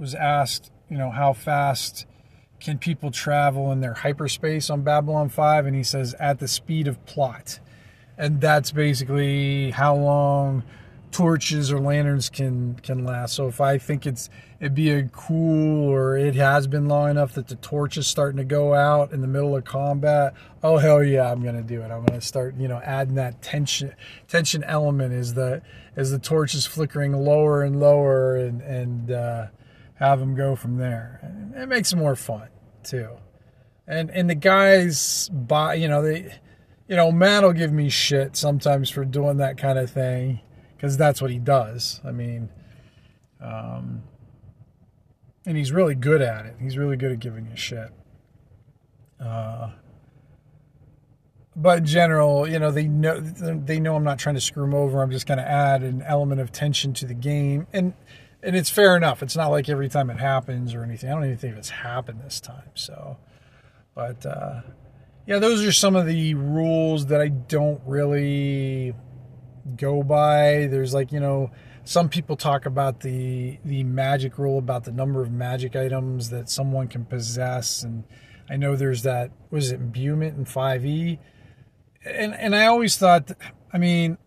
was 0.00 0.14
asked, 0.14 0.72
you 0.88 0.96
know, 0.96 1.10
how 1.10 1.32
fast 1.32 2.06
can 2.58 2.78
people 2.78 3.10
travel 3.10 3.70
in 3.70 3.80
their 3.80 3.94
hyperspace 3.94 4.70
on 4.70 4.82
Babylon 4.82 5.28
5 5.28 5.66
and 5.66 5.76
he 5.76 5.82
says 5.82 6.14
at 6.18 6.38
the 6.38 6.48
speed 6.48 6.88
of 6.88 7.04
plot. 7.06 7.60
And 8.18 8.40
that's 8.40 8.72
basically 8.72 9.70
how 9.70 9.94
long 9.94 10.64
torches 11.10 11.72
or 11.72 11.80
lanterns 11.80 12.28
can 12.28 12.74
can 12.82 13.04
last. 13.04 13.34
So 13.34 13.48
if 13.48 13.60
I 13.60 13.78
think 13.78 14.06
it's 14.06 14.30
it'd 14.60 14.74
be 14.74 14.90
a 14.90 15.04
cool 15.08 15.88
or 15.88 16.16
it 16.16 16.34
has 16.34 16.66
been 16.66 16.88
long 16.88 17.10
enough 17.10 17.34
that 17.34 17.48
the 17.48 17.56
torch 17.56 17.96
is 17.96 18.06
starting 18.06 18.36
to 18.36 18.44
go 18.44 18.74
out 18.74 19.12
in 19.12 19.20
the 19.20 19.26
middle 19.26 19.56
of 19.56 19.64
combat, 19.64 20.34
oh 20.62 20.78
hell 20.78 21.02
yeah, 21.02 21.30
I'm 21.30 21.42
gonna 21.42 21.62
do 21.62 21.82
it. 21.82 21.90
I'm 21.90 22.04
gonna 22.04 22.20
start 22.20 22.56
you 22.56 22.68
know 22.68 22.80
adding 22.84 23.14
that 23.16 23.42
tension 23.42 23.94
tension 24.28 24.62
element 24.64 25.12
as 25.12 25.34
the 25.34 25.62
as 25.96 26.10
the 26.10 26.18
torch 26.18 26.54
is 26.54 26.66
flickering 26.66 27.12
lower 27.12 27.62
and 27.62 27.80
lower 27.80 28.36
and 28.36 28.62
and 28.62 29.10
uh, 29.10 29.46
have 29.94 30.20
them 30.20 30.34
go 30.34 30.54
from 30.54 30.76
there. 30.76 31.20
It 31.56 31.68
makes 31.68 31.92
it 31.92 31.96
more 31.96 32.16
fun 32.16 32.48
too. 32.84 33.10
And 33.86 34.10
and 34.10 34.30
the 34.30 34.36
guys 34.36 35.28
buy 35.32 35.74
you 35.74 35.88
know 35.88 36.02
they 36.02 36.34
you 36.86 36.96
know 36.96 37.10
Matt 37.10 37.42
will 37.42 37.52
give 37.52 37.72
me 37.72 37.88
shit 37.88 38.36
sometimes 38.36 38.90
for 38.90 39.04
doing 39.04 39.38
that 39.38 39.58
kind 39.58 39.78
of 39.78 39.90
thing 39.90 40.40
because 40.80 40.96
that's 40.96 41.20
what 41.20 41.30
he 41.30 41.38
does. 41.38 42.00
I 42.06 42.10
mean, 42.10 42.48
um, 43.38 44.02
and 45.44 45.54
he's 45.54 45.72
really 45.72 45.94
good 45.94 46.22
at 46.22 46.46
it. 46.46 46.56
He's 46.58 46.78
really 46.78 46.96
good 46.96 47.12
at 47.12 47.20
giving 47.20 47.46
you 47.50 47.56
shit. 47.56 47.90
Uh, 49.22 49.72
but 51.54 51.78
in 51.78 51.84
general, 51.84 52.48
you 52.48 52.58
know, 52.58 52.70
they 52.70 52.88
know 52.88 53.20
they 53.20 53.78
know 53.78 53.94
I'm 53.94 54.04
not 54.04 54.18
trying 54.18 54.36
to 54.36 54.40
screw 54.40 54.62
them 54.62 54.72
over. 54.72 55.02
I'm 55.02 55.10
just 55.10 55.26
going 55.26 55.36
to 55.36 55.46
add 55.46 55.82
an 55.82 56.00
element 56.00 56.40
of 56.40 56.50
tension 56.50 56.94
to 56.94 57.04
the 57.04 57.12
game, 57.12 57.66
and 57.74 57.92
and 58.42 58.56
it's 58.56 58.70
fair 58.70 58.96
enough. 58.96 59.22
It's 59.22 59.36
not 59.36 59.48
like 59.48 59.68
every 59.68 59.90
time 59.90 60.08
it 60.08 60.18
happens 60.18 60.72
or 60.72 60.82
anything. 60.82 61.10
I 61.10 61.12
don't 61.12 61.26
even 61.26 61.36
think 61.36 61.58
it's 61.58 61.68
happened 61.68 62.22
this 62.24 62.40
time. 62.40 62.70
So, 62.72 63.18
but 63.94 64.24
uh, 64.24 64.62
yeah, 65.26 65.40
those 65.40 65.62
are 65.62 65.72
some 65.72 65.94
of 65.94 66.06
the 66.06 66.32
rules 66.32 67.06
that 67.06 67.20
I 67.20 67.28
don't 67.28 67.82
really 67.84 68.94
go 69.76 70.02
by. 70.02 70.68
There's 70.70 70.94
like, 70.94 71.12
you 71.12 71.20
know, 71.20 71.50
some 71.84 72.08
people 72.08 72.36
talk 72.36 72.66
about 72.66 73.00
the 73.00 73.58
the 73.64 73.84
magic 73.84 74.38
rule 74.38 74.58
about 74.58 74.84
the 74.84 74.92
number 74.92 75.22
of 75.22 75.30
magic 75.30 75.74
items 75.74 76.30
that 76.30 76.48
someone 76.48 76.88
can 76.88 77.04
possess 77.04 77.82
and 77.82 78.04
I 78.48 78.56
know 78.56 78.76
there's 78.76 79.02
that 79.04 79.30
was 79.50 79.70
it 79.70 79.80
imbuement 79.80 80.36
in 80.36 80.44
5e. 80.44 81.18
And 82.04 82.34
and 82.34 82.54
I 82.54 82.66
always 82.66 82.96
thought 82.96 83.32
I 83.72 83.78
mean, 83.78 84.18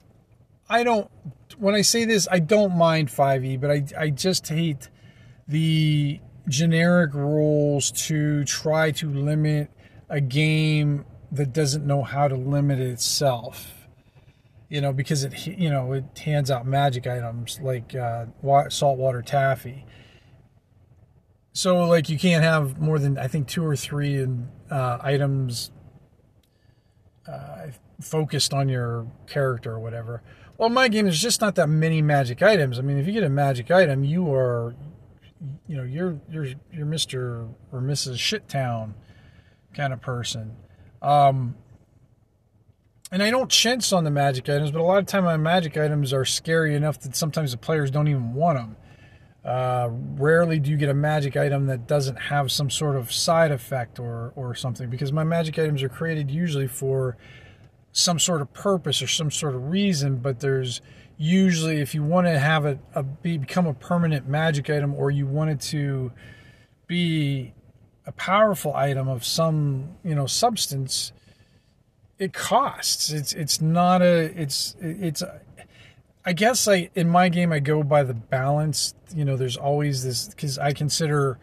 I 0.70 0.84
don't 0.84 1.10
when 1.58 1.76
I 1.76 1.82
say 1.82 2.06
this, 2.06 2.28
I 2.32 2.40
don't 2.40 2.76
mind 2.76 3.10
5e, 3.10 3.60
but 3.62 3.72
I 3.72 3.84
I 3.98 4.10
just 4.10 4.48
hate 4.48 4.90
the 5.48 6.20
generic 6.48 7.14
rules 7.14 7.92
to 7.92 8.44
try 8.44 8.92
to 8.92 9.10
limit 9.10 9.72
a 10.10 10.20
game 10.20 11.06
that 11.32 11.54
doesn't 11.54 11.86
know 11.86 12.04
how 12.04 12.28
to 12.28 12.36
limit 12.36 12.80
itself 12.80 13.83
you 14.74 14.82
know, 14.82 14.92
because 14.92 15.24
it 15.24 15.46
you 15.46 15.70
know 15.70 15.94
it 15.94 16.18
hands 16.18 16.50
out 16.50 16.66
magic 16.66 17.06
items 17.06 17.60
like 17.62 17.94
uh, 17.94 18.26
saltwater 18.70 19.22
taffy. 19.22 19.86
So 21.52 21.86
like 21.86 22.10
you 22.10 22.18
can't 22.18 22.44
have 22.44 22.82
more 22.82 22.98
than 22.98 23.20
I 23.20 23.28
think 23.28 23.48
two 23.48 23.64
or 23.64 23.76
three 23.76 24.16
in, 24.16 24.50
uh, 24.72 24.98
items 25.00 25.70
uh, 27.28 27.68
focused 28.02 28.52
on 28.52 28.68
your 28.68 29.06
character 29.28 29.74
or 29.74 29.80
whatever. 29.80 30.24
Well, 30.58 30.70
my 30.70 30.88
game 30.88 31.06
there's 31.06 31.22
just 31.22 31.40
not 31.40 31.54
that 31.54 31.68
many 31.68 32.02
magic 32.02 32.42
items. 32.42 32.80
I 32.80 32.82
mean, 32.82 32.98
if 32.98 33.06
you 33.06 33.14
get 33.14 33.24
a 33.24 33.30
magic 33.30 33.70
item, 33.70 34.04
you 34.04 34.34
are, 34.34 34.74
you 35.68 35.78
know, 35.78 35.84
you're 35.84 36.20
you're 36.32 36.48
you're 36.72 36.88
Mister 36.88 37.48
or 37.72 37.80
Mrs. 37.80 38.16
Shittown 38.16 38.96
kind 39.76 39.94
of 39.94 40.02
person. 40.02 40.56
Um, 41.04 41.58
and 43.14 43.22
I 43.22 43.30
don't 43.30 43.48
chintz 43.48 43.94
on 43.94 44.06
the 44.06 44.10
magic 44.10 44.50
items, 44.50 44.72
but 44.72 44.82
a 44.82 44.84
lot 44.84 44.98
of 44.98 45.06
time 45.06 45.24
my 45.24 45.38
magic 45.38 45.78
items 45.78 46.14
are 46.14 46.26
scary 46.26 46.74
enough 46.74 47.00
that 47.02 47.16
sometimes 47.16 47.52
the 47.52 47.58
players 47.58 47.92
don't 47.92 48.08
even 48.08 48.34
want 48.34 48.58
them. 48.58 48.76
Uh, 49.46 49.90
rarely 50.16 50.58
do 50.58 50.72
you 50.72 50.78
get 50.78 50.90
a 50.90 50.96
magic 50.96 51.38
item 51.38 51.68
that 51.68 51.86
doesn't 51.86 52.16
have 52.16 52.52
some 52.52 52.72
sort 52.72 52.96
of 52.96 53.12
side 53.12 53.52
effect 53.52 54.00
or 54.00 54.32
or 54.36 54.56
something 54.56 54.90
because 54.90 55.12
my 55.12 55.24
magic 55.24 55.60
items 55.60 55.84
are 55.84 55.90
created 55.90 56.32
usually 56.32 56.66
for 56.66 57.18
some 57.92 58.18
sort 58.18 58.42
of 58.42 58.52
purpose 58.54 59.02
or 59.02 59.08
some 59.08 59.30
sort 59.30 59.54
of 59.54 59.70
reason 59.70 60.16
but 60.16 60.40
there's 60.40 60.80
usually 61.18 61.82
if 61.82 61.94
you 61.94 62.02
want 62.02 62.26
to 62.26 62.40
have 62.40 62.66
it 62.66 62.80
a, 62.96 63.04
be, 63.04 63.38
become 63.38 63.68
a 63.68 63.74
permanent 63.74 64.30
magic 64.30 64.70
item 64.70 64.94
or 64.96 65.12
you 65.12 65.28
want 65.28 65.50
it 65.50 65.60
to 65.60 66.10
be 66.88 67.54
a 68.06 68.14
powerful 68.14 68.74
item 68.74 69.10
of 69.10 69.26
some 69.26 69.90
you 70.06 70.16
know 70.16 70.26
substance 70.26 71.12
it 72.24 72.32
costs. 72.32 73.12
It's 73.12 73.34
it's 73.34 73.60
not 73.60 74.02
a 74.02 74.32
it's 74.40 74.76
it's. 74.80 75.22
I 76.26 76.32
guess 76.32 76.70
I 76.70 76.90
in 76.96 77.10
my 77.10 77.28
game 77.28 77.52
I 77.52 77.60
go 77.60 77.84
by 77.84 78.04
the 78.04 78.14
balance. 78.14 78.94
You 79.14 79.26
know, 79.26 79.36
there's 79.36 79.58
always 79.58 80.06
this 80.06 80.30
because 80.30 80.58
I 80.58 80.72
consider 80.72 81.38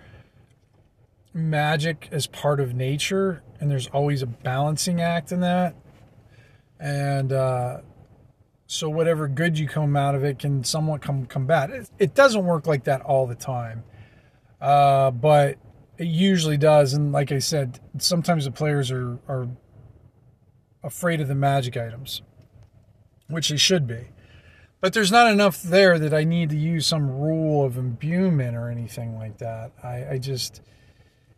magic 1.34 2.08
as 2.10 2.26
part 2.26 2.60
of 2.60 2.74
nature, 2.74 3.42
and 3.60 3.70
there's 3.70 3.88
always 3.88 4.22
a 4.22 4.26
balancing 4.26 5.02
act 5.02 5.32
in 5.32 5.40
that. 5.40 5.74
And 6.78 7.30
uh, 7.30 7.80
so, 8.66 8.88
whatever 8.88 9.28
good 9.28 9.58
you 9.58 9.68
come 9.68 9.96
out 9.98 10.14
of 10.14 10.24
it 10.24 10.38
can 10.38 10.64
somewhat 10.64 11.02
come 11.02 11.26
combat. 11.26 11.70
It, 11.70 11.90
it 11.98 12.14
doesn't 12.14 12.46
work 12.46 12.66
like 12.66 12.84
that 12.84 13.02
all 13.02 13.26
the 13.26 13.34
time, 13.34 13.84
uh, 14.62 15.10
but 15.10 15.58
it 15.98 16.06
usually 16.06 16.56
does. 16.56 16.94
And 16.94 17.12
like 17.12 17.32
I 17.32 17.38
said, 17.38 17.80
sometimes 17.98 18.46
the 18.46 18.50
players 18.50 18.90
are 18.90 19.18
are 19.28 19.46
afraid 20.82 21.20
of 21.20 21.28
the 21.28 21.34
magic 21.34 21.76
items, 21.76 22.22
which 23.28 23.48
they 23.48 23.56
should 23.56 23.86
be. 23.86 24.08
But 24.80 24.94
there's 24.94 25.12
not 25.12 25.30
enough 25.30 25.62
there 25.62 25.98
that 25.98 26.14
I 26.14 26.24
need 26.24 26.50
to 26.50 26.56
use 26.56 26.86
some 26.86 27.10
rule 27.10 27.64
of 27.64 27.76
imbuement 27.76 28.56
or 28.56 28.70
anything 28.70 29.16
like 29.16 29.38
that. 29.38 29.72
I, 29.82 30.12
I 30.12 30.18
just, 30.18 30.62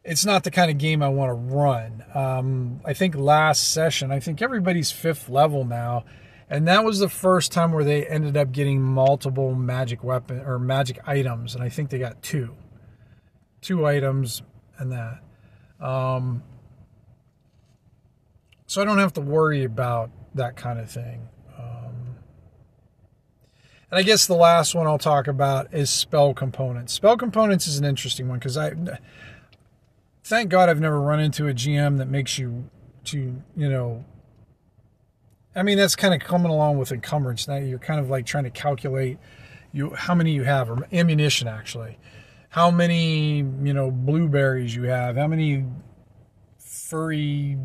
it's 0.04 0.24
not 0.24 0.44
the 0.44 0.50
kind 0.50 0.70
of 0.70 0.78
game 0.78 1.02
I 1.02 1.08
want 1.08 1.30
to 1.30 1.34
run. 1.34 2.04
Um, 2.14 2.80
I 2.84 2.92
think 2.92 3.16
last 3.16 3.72
session, 3.72 4.12
I 4.12 4.20
think 4.20 4.40
everybody's 4.42 4.92
fifth 4.92 5.28
level 5.28 5.64
now, 5.64 6.04
and 6.48 6.68
that 6.68 6.84
was 6.84 7.00
the 7.00 7.08
first 7.08 7.50
time 7.50 7.72
where 7.72 7.82
they 7.82 8.06
ended 8.06 8.36
up 8.36 8.52
getting 8.52 8.80
multiple 8.80 9.54
magic 9.54 10.04
weapon 10.04 10.40
or 10.40 10.58
magic 10.60 11.00
items, 11.06 11.54
and 11.56 11.64
I 11.64 11.68
think 11.68 11.90
they 11.90 11.98
got 11.98 12.22
two, 12.22 12.54
two 13.60 13.86
items 13.86 14.42
and 14.78 14.92
that. 14.92 15.20
Um, 15.84 16.44
so 18.72 18.80
I 18.80 18.86
don't 18.86 18.96
have 18.96 19.12
to 19.12 19.20
worry 19.20 19.64
about 19.64 20.10
that 20.34 20.56
kind 20.56 20.80
of 20.80 20.90
thing. 20.90 21.28
Um, 21.58 22.16
and 23.90 23.98
I 23.98 24.02
guess 24.02 24.26
the 24.26 24.34
last 24.34 24.74
one 24.74 24.86
I'll 24.86 24.96
talk 24.96 25.26
about 25.26 25.74
is 25.74 25.90
spell 25.90 26.32
components. 26.32 26.94
Spell 26.94 27.18
components 27.18 27.66
is 27.66 27.76
an 27.76 27.84
interesting 27.84 28.28
one 28.30 28.38
because 28.38 28.56
I, 28.56 28.72
thank 30.24 30.48
God, 30.48 30.70
I've 30.70 30.80
never 30.80 30.98
run 31.02 31.20
into 31.20 31.48
a 31.48 31.52
GM 31.52 31.98
that 31.98 32.08
makes 32.08 32.38
you 32.38 32.70
to 33.04 33.42
you 33.54 33.68
know. 33.68 34.06
I 35.54 35.62
mean, 35.62 35.76
that's 35.76 35.94
kind 35.94 36.14
of 36.14 36.26
coming 36.26 36.50
along 36.50 36.78
with 36.78 36.92
encumbrance. 36.92 37.46
Now 37.46 37.56
you're 37.56 37.78
kind 37.78 38.00
of 38.00 38.08
like 38.08 38.24
trying 38.24 38.44
to 38.44 38.50
calculate 38.50 39.18
you 39.72 39.90
how 39.90 40.14
many 40.14 40.32
you 40.32 40.44
have 40.44 40.70
or 40.70 40.88
ammunition 40.94 41.46
actually, 41.46 41.98
how 42.48 42.70
many 42.70 43.36
you 43.36 43.74
know 43.74 43.90
blueberries 43.90 44.74
you 44.74 44.84
have, 44.84 45.16
how 45.16 45.26
many 45.26 45.66
furry 46.58 47.58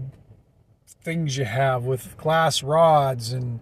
things 1.08 1.38
you 1.38 1.46
have 1.46 1.86
with 1.86 2.18
glass 2.18 2.62
rods 2.62 3.32
and 3.32 3.62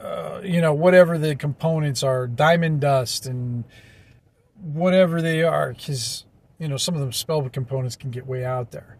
uh, 0.00 0.40
you 0.42 0.58
know 0.58 0.72
whatever 0.72 1.18
the 1.18 1.36
components 1.36 2.02
are 2.02 2.26
diamond 2.26 2.80
dust 2.80 3.26
and 3.26 3.64
whatever 4.58 5.20
they 5.20 5.42
are 5.42 5.74
because 5.74 6.24
you 6.58 6.66
know 6.66 6.78
some 6.78 6.94
of 6.94 7.06
the 7.06 7.12
spell 7.12 7.46
components 7.50 7.94
can 7.94 8.10
get 8.10 8.26
way 8.26 8.42
out 8.42 8.70
there. 8.70 8.96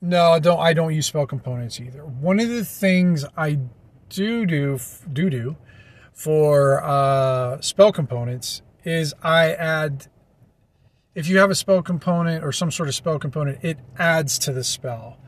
No 0.00 0.32
i 0.32 0.40
don't 0.40 0.58
i 0.58 0.72
don't 0.72 0.92
use 0.92 1.06
spell 1.06 1.26
components 1.26 1.78
either. 1.78 2.04
One 2.04 2.40
of 2.40 2.48
the 2.48 2.64
things 2.64 3.24
i 3.36 3.60
do 4.08 4.44
do 4.44 4.80
do 5.12 5.30
do 5.30 5.56
for 6.12 6.82
uh, 6.82 7.60
spell 7.60 7.92
components 7.92 8.62
is 8.82 9.14
i 9.22 9.52
add 9.52 10.08
if 11.14 11.28
you 11.28 11.38
have 11.38 11.52
a 11.52 11.54
spell 11.54 11.82
component 11.82 12.42
or 12.42 12.50
some 12.50 12.72
sort 12.72 12.88
of 12.88 12.96
spell 12.96 13.20
component 13.20 13.62
it 13.62 13.78
adds 13.96 14.40
to 14.40 14.52
the 14.52 14.64
spell. 14.64 15.18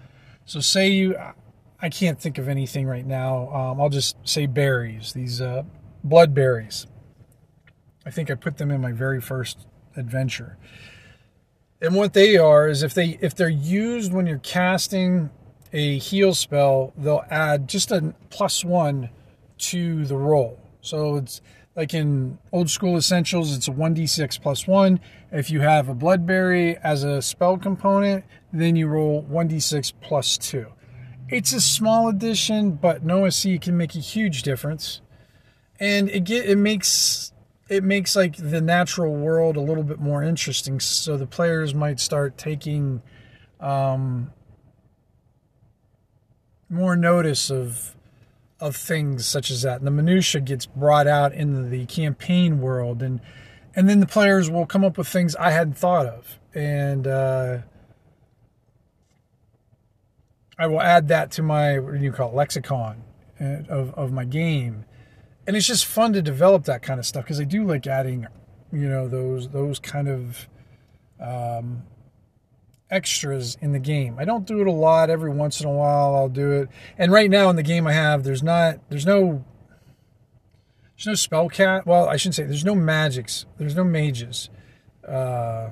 So 0.45 0.59
say 0.59 0.89
you 0.89 1.15
I 1.83 1.89
can't 1.89 2.21
think 2.21 2.39
of 2.39 2.49
anything 2.49 2.87
right 2.87 3.05
now. 3.05 3.53
Um, 3.53 3.81
I'll 3.81 3.91
just 3.91 4.17
say 4.23 4.47
berries, 4.47 5.13
these 5.13 5.41
uh, 5.41 5.65
blood 6.05 6.33
berries. 6.33 6.87
I 8.07 8.11
think 8.13 8.31
I 8.31 8.35
put 8.35 8.57
them 8.57 8.71
in 8.71 8.81
my 8.81 8.93
very 8.93 9.21
first 9.21 9.67
adventure. 9.97 10.57
And 11.81 11.97
what 11.97 12.13
they 12.13 12.37
are 12.37 12.69
is 12.69 12.85
if 12.85 12.95
they 12.95 13.19
if 13.21 13.35
they're 13.35 13.49
used 13.49 14.13
when 14.13 14.27
you're 14.27 14.39
casting 14.39 15.31
a 15.73 15.99
heal 15.99 16.35
spell, 16.35 16.93
they'll 16.97 17.25
add 17.29 17.69
just 17.69 17.91
a 17.91 18.15
plus 18.31 18.65
one 18.65 19.11
to 19.59 20.05
the 20.05 20.17
roll. 20.17 20.61
So 20.83 21.17
it's 21.17 21.41
like 21.75 21.95
in 21.95 22.39
old 22.53 22.71
school 22.71 22.97
essentials, 22.97 23.57
it's 23.57 23.67
a 23.67 23.73
1d6 23.73 24.41
plus 24.41 24.69
one. 24.69 25.01
If 25.33 25.51
you 25.51 25.61
have 25.61 25.89
a 25.89 25.95
bloodberry 25.95 26.79
as 26.85 27.03
a 27.03 27.21
spell 27.21 27.57
component, 27.57 28.25
then 28.53 28.77
you 28.77 28.87
roll 28.87 29.25
1d6 29.25 29.93
plus 30.01 30.39
two. 30.39 30.67
It's 31.33 31.53
a 31.55 31.61
small 31.63 32.09
addition, 32.09 32.73
but 32.73 33.03
Noah 33.05 33.33
C 33.33 33.59
can 33.59 33.77
make 33.77 33.95
a 33.95 34.01
huge 34.01 34.43
difference. 34.43 35.01
and 35.81 36.09
it 36.11 36.25
get 36.25 36.47
it 36.49 36.57
makes 36.57 37.33
it 37.69 37.83
makes 37.83 38.15
like 38.15 38.37
the 38.37 38.61
natural 38.61 39.15
world 39.15 39.57
a 39.57 39.61
little 39.61 39.83
bit 39.83 39.99
more 39.99 40.23
interesting. 40.23 40.79
So 40.79 41.17
the 41.17 41.27
players 41.27 41.75
might 41.75 41.99
start 41.99 42.39
taking 42.39 43.03
um, 43.61 44.33
more 46.69 46.97
notice 46.97 47.51
of 47.51 47.97
of 48.61 48.77
things 48.77 49.27
such 49.27 49.51
as 49.51 49.63
that. 49.63 49.79
And 49.79 49.87
the 49.87 49.91
minutia 49.91 50.41
gets 50.41 50.67
brought 50.67 51.09
out 51.09 51.33
into 51.33 51.63
the 51.65 51.87
campaign 51.87 52.61
world, 52.61 53.03
and 53.03 53.21
and 53.75 53.89
then 53.89 54.01
the 54.01 54.07
players 54.07 54.49
will 54.51 54.67
come 54.67 54.85
up 54.85 54.99
with 54.99 55.09
things 55.09 55.35
I 55.37 55.51
hadn't 55.51 55.79
thought 55.79 56.07
of, 56.07 56.39
and 56.55 57.09
uh, 57.09 57.59
I 60.63 60.67
will 60.67 60.81
add 60.81 61.09
that 61.09 61.33
to 61.33 61.43
my 61.43 61.81
what 61.81 61.99
do 61.99 62.05
you 62.05 62.13
call 62.13 62.29
it, 62.29 62.35
lexicon 62.35 63.03
uh, 63.41 63.63
of 63.69 63.93
of 63.95 64.13
my 64.13 64.25
game, 64.25 64.85
and 65.47 65.57
it's 65.57 65.67
just 65.67 65.85
fun 65.85 66.13
to 66.13 66.23
develop 66.23 66.65
that 66.67 66.83
kind 66.83 67.01
of 67.01 67.07
stuff 67.07 67.25
because 67.25 67.41
I 67.41 67.45
do 67.45 67.65
like 67.65 67.87
adding, 67.89 68.29
you 68.71 68.89
know, 68.89 69.09
those 69.09 69.49
those 69.49 69.81
kind 69.81 70.09
of 70.09 70.49
um, 71.21 71.83
extras 72.93 73.57
in 73.61 73.73
the 73.73 73.81
game. 73.81 74.19
I 74.21 74.25
don't 74.25 74.47
do 74.47 74.61
it 74.61 74.69
a 74.69 74.73
lot. 74.73 75.11
Every 75.11 75.31
once 75.31 75.61
in 75.61 75.67
a 75.67 75.73
while, 75.73 76.15
I'll 76.15 76.29
do 76.29 76.53
it. 76.53 76.69
And 76.97 77.11
right 77.11 77.31
now 77.31 77.51
in 77.51 77.57
the 77.57 77.63
game 77.65 77.87
I 77.89 77.93
have, 77.93 78.23
there's 78.23 78.43
not, 78.43 78.79
there's 78.91 79.07
no, 79.07 79.45
there's 80.97 81.07
no 81.07 81.15
spell 81.15 81.49
cat. 81.49 81.87
Well, 81.87 82.09
I 82.09 82.17
shouldn't 82.17 82.37
say 82.37 82.45
there's 82.45 82.65
no 82.65 82.75
magics. 82.75 83.47
There's 83.59 83.75
no 83.75 83.83
mages. 83.83 84.51
Uh, 85.09 85.71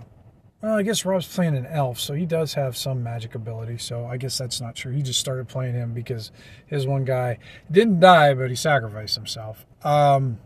well, 0.62 0.74
I 0.74 0.82
guess 0.82 1.04
Rob's 1.06 1.26
playing 1.26 1.56
an 1.56 1.66
elf, 1.66 1.98
so 1.98 2.12
he 2.12 2.26
does 2.26 2.54
have 2.54 2.76
some 2.76 3.02
magic 3.02 3.34
ability. 3.34 3.78
So 3.78 4.04
I 4.04 4.18
guess 4.18 4.36
that's 4.36 4.60
not 4.60 4.74
true. 4.74 4.92
He 4.92 5.02
just 5.02 5.18
started 5.18 5.48
playing 5.48 5.74
him 5.74 5.94
because 5.94 6.30
his 6.66 6.86
one 6.86 7.04
guy 7.04 7.38
didn't 7.70 8.00
die, 8.00 8.34
but 8.34 8.50
he 8.50 8.56
sacrificed 8.56 9.14
himself. 9.14 9.64
Um, 9.82 10.38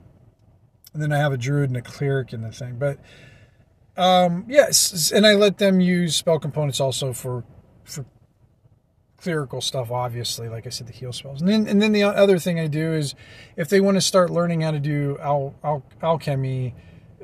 and 0.93 1.03
then 1.03 1.13
I 1.13 1.19
have 1.19 1.33
a 1.33 1.37
druid 1.37 1.71
and 1.71 1.77
a 1.77 1.83
cleric 1.83 2.33
in 2.33 2.43
the 2.43 2.53
thing, 2.53 2.77
but 2.79 2.99
um, 3.97 4.45
yes, 4.49 5.11
and 5.11 5.27
I 5.27 5.35
let 5.35 5.59
them 5.59 5.81
use 5.81 6.15
spell 6.15 6.39
components 6.39 6.81
also 6.81 7.13
for 7.13 7.45
for 7.85 8.05
clerical 9.17 9.61
stuff. 9.61 9.91
Obviously, 9.91 10.49
like 10.49 10.67
I 10.67 10.71
said, 10.71 10.87
the 10.87 10.93
heal 10.93 11.13
spells. 11.13 11.41
And 11.41 11.49
then 11.51 11.67
and 11.67 11.83
then 11.83 11.93
the 11.93 12.05
other 12.05 12.39
thing 12.39 12.61
I 12.61 12.69
do 12.69 12.93
is 12.93 13.15
if 13.57 13.69
they 13.69 13.81
want 13.81 13.97
to 13.97 14.01
start 14.01 14.31
learning 14.31 14.61
how 14.61 14.71
to 14.71 14.81
do 14.81 15.19
al- 15.21 15.55
al- 15.65 15.85
alchemy. 16.03 16.75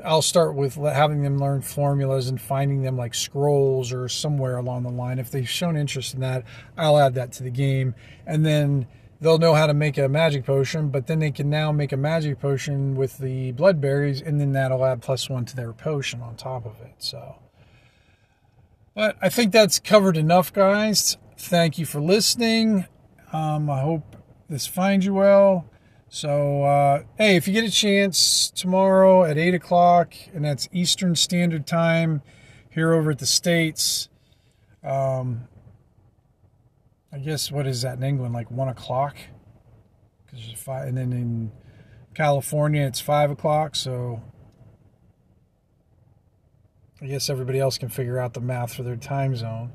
I'll 0.04 0.23
start 0.23 0.54
with 0.54 0.75
having 0.75 1.23
them 1.23 1.38
learn 1.38 1.62
formulas 1.62 2.28
and 2.28 2.40
finding 2.40 2.83
them 2.83 2.97
like 2.97 3.14
scrolls 3.14 3.92
or 3.92 4.09
somewhere 4.09 4.57
along 4.57 4.83
the 4.83 4.90
line. 4.90 5.19
If 5.19 5.30
they've 5.30 5.49
shown 5.49 5.76
interest 5.76 6.14
in 6.14 6.21
that, 6.21 6.45
I'll 6.76 6.99
add 6.99 7.14
that 7.14 7.33
to 7.33 7.42
the 7.42 7.50
game. 7.50 7.95
And 8.26 8.45
then 8.45 8.87
they'll 9.21 9.38
know 9.38 9.54
how 9.54 9.66
to 9.66 9.75
make 9.75 9.99
a 9.99 10.09
magic 10.09 10.45
potion, 10.45 10.88
but 10.88 11.07
then 11.07 11.19
they 11.19 11.30
can 11.30 11.50
now 11.50 11.73
make 11.73 11.92
a 11.92 11.97
magic 11.97 12.40
potion 12.40 12.95
with 12.95 13.19
the 13.19 13.52
blood 13.52 13.80
berries, 13.80 14.21
and 14.21 14.40
then 14.40 14.52
that'll 14.52 14.85
add 14.85 15.02
plus 15.02 15.28
one 15.28 15.45
to 15.45 15.57
their 15.57 15.73
potion 15.73 16.21
on 16.23 16.37
top 16.37 16.64
of 16.64 16.80
it. 16.80 16.95
So, 16.99 17.37
but 18.95 19.16
I 19.21 19.28
think 19.28 19.52
that's 19.52 19.78
covered 19.78 20.16
enough, 20.16 20.52
guys. 20.52 21.16
Thank 21.37 21.78
you 21.78 21.87
for 21.87 22.00
listening. 22.00 22.87
Um, 23.33 23.71
I 23.71 23.80
hope 23.80 24.16
this 24.49 24.66
finds 24.66 25.07
you 25.07 25.14
well. 25.14 25.66
So, 26.12 26.64
uh, 26.64 27.05
hey, 27.19 27.37
if 27.37 27.47
you 27.47 27.55
get 27.55 27.62
a 27.62 27.71
chance 27.71 28.50
tomorrow 28.50 29.23
at 29.23 29.38
8 29.38 29.55
o'clock, 29.55 30.12
and 30.35 30.45
that's 30.45 30.69
Eastern 30.73 31.14
Standard 31.14 31.69
Time 31.69 32.23
here 32.69 32.93
over 32.93 33.12
at 33.12 33.21
the 33.21 33.26
States, 33.26 34.09
um, 34.83 35.47
I 37.12 37.19
guess 37.19 37.52
what 37.52 37.64
is 37.64 37.83
that 37.83 37.97
in 37.97 38.02
England 38.02 38.35
like 38.35 38.50
one 38.50 38.67
o'clock? 38.67 39.17
Because 40.26 40.50
five, 40.57 40.88
and 40.88 40.99
then 40.99 41.12
in 41.12 41.52
California 42.12 42.85
it's 42.85 43.00
five 43.00 43.31
o'clock. 43.31 43.76
So 43.76 44.21
I 47.00 47.07
guess 47.07 47.31
everybody 47.31 47.61
else 47.61 47.79
can 47.79 47.88
figure 47.88 48.19
out 48.19 48.35
the 48.35 48.40
math 48.40 48.75
for 48.75 48.83
their 48.83 48.97
time 48.97 49.37
zone. 49.37 49.71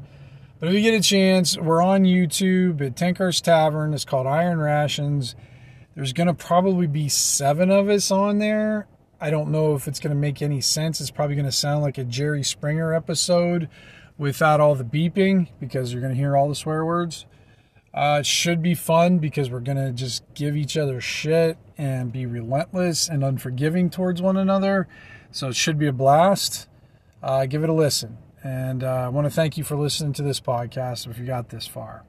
But 0.59 0.67
if 0.67 0.75
you 0.75 0.81
get 0.81 0.93
a 0.93 1.01
chance, 1.01 1.57
we're 1.57 1.81
on 1.81 2.03
YouTube 2.03 2.85
at 2.85 2.97
Tenkar's 2.97 3.39
Tavern. 3.39 3.93
It's 3.93 4.03
called 4.03 4.27
Iron 4.27 4.59
Rations. 4.59 5.33
There's 5.95 6.13
going 6.13 6.27
to 6.27 6.33
probably 6.33 6.87
be 6.87 7.07
seven 7.07 7.71
of 7.71 7.89
us 7.89 8.11
on 8.11 8.39
there. 8.39 8.87
I 9.19 9.29
don't 9.29 9.49
know 9.49 9.75
if 9.75 9.87
it's 9.87 10.01
going 10.01 10.13
to 10.13 10.19
make 10.19 10.41
any 10.41 10.59
sense. 10.59 10.99
It's 10.99 11.09
probably 11.09 11.35
going 11.35 11.45
to 11.45 11.51
sound 11.51 11.83
like 11.83 11.97
a 11.97 12.03
Jerry 12.03 12.43
Springer 12.43 12.93
episode 12.93 13.69
without 14.17 14.59
all 14.59 14.75
the 14.75 14.83
beeping 14.83 15.47
because 15.59 15.93
you're 15.93 16.01
going 16.01 16.13
to 16.13 16.19
hear 16.19 16.35
all 16.35 16.49
the 16.49 16.55
swear 16.55 16.85
words. 16.85 17.25
Uh, 17.93 18.17
it 18.19 18.25
should 18.25 18.61
be 18.61 18.75
fun 18.75 19.19
because 19.19 19.49
we're 19.49 19.61
going 19.61 19.77
to 19.77 19.93
just 19.93 20.21
give 20.33 20.57
each 20.57 20.75
other 20.75 20.99
shit 20.99 21.57
and 21.77 22.11
be 22.11 22.25
relentless 22.25 23.07
and 23.07 23.23
unforgiving 23.23 23.89
towards 23.89 24.21
one 24.21 24.35
another. 24.35 24.89
So 25.31 25.47
it 25.47 25.55
should 25.55 25.79
be 25.79 25.87
a 25.87 25.93
blast. 25.93 26.67
Uh, 27.23 27.45
give 27.45 27.63
it 27.63 27.69
a 27.69 27.73
listen. 27.73 28.17
And 28.43 28.83
uh, 28.83 29.05
I 29.05 29.07
want 29.07 29.25
to 29.25 29.31
thank 29.31 29.57
you 29.57 29.63
for 29.63 29.77
listening 29.77 30.11
to 30.13 30.23
this 30.23 30.41
podcast 30.41 31.09
if 31.09 31.17
you 31.17 31.25
got 31.25 31.49
this 31.49 31.65
far. 31.65 32.03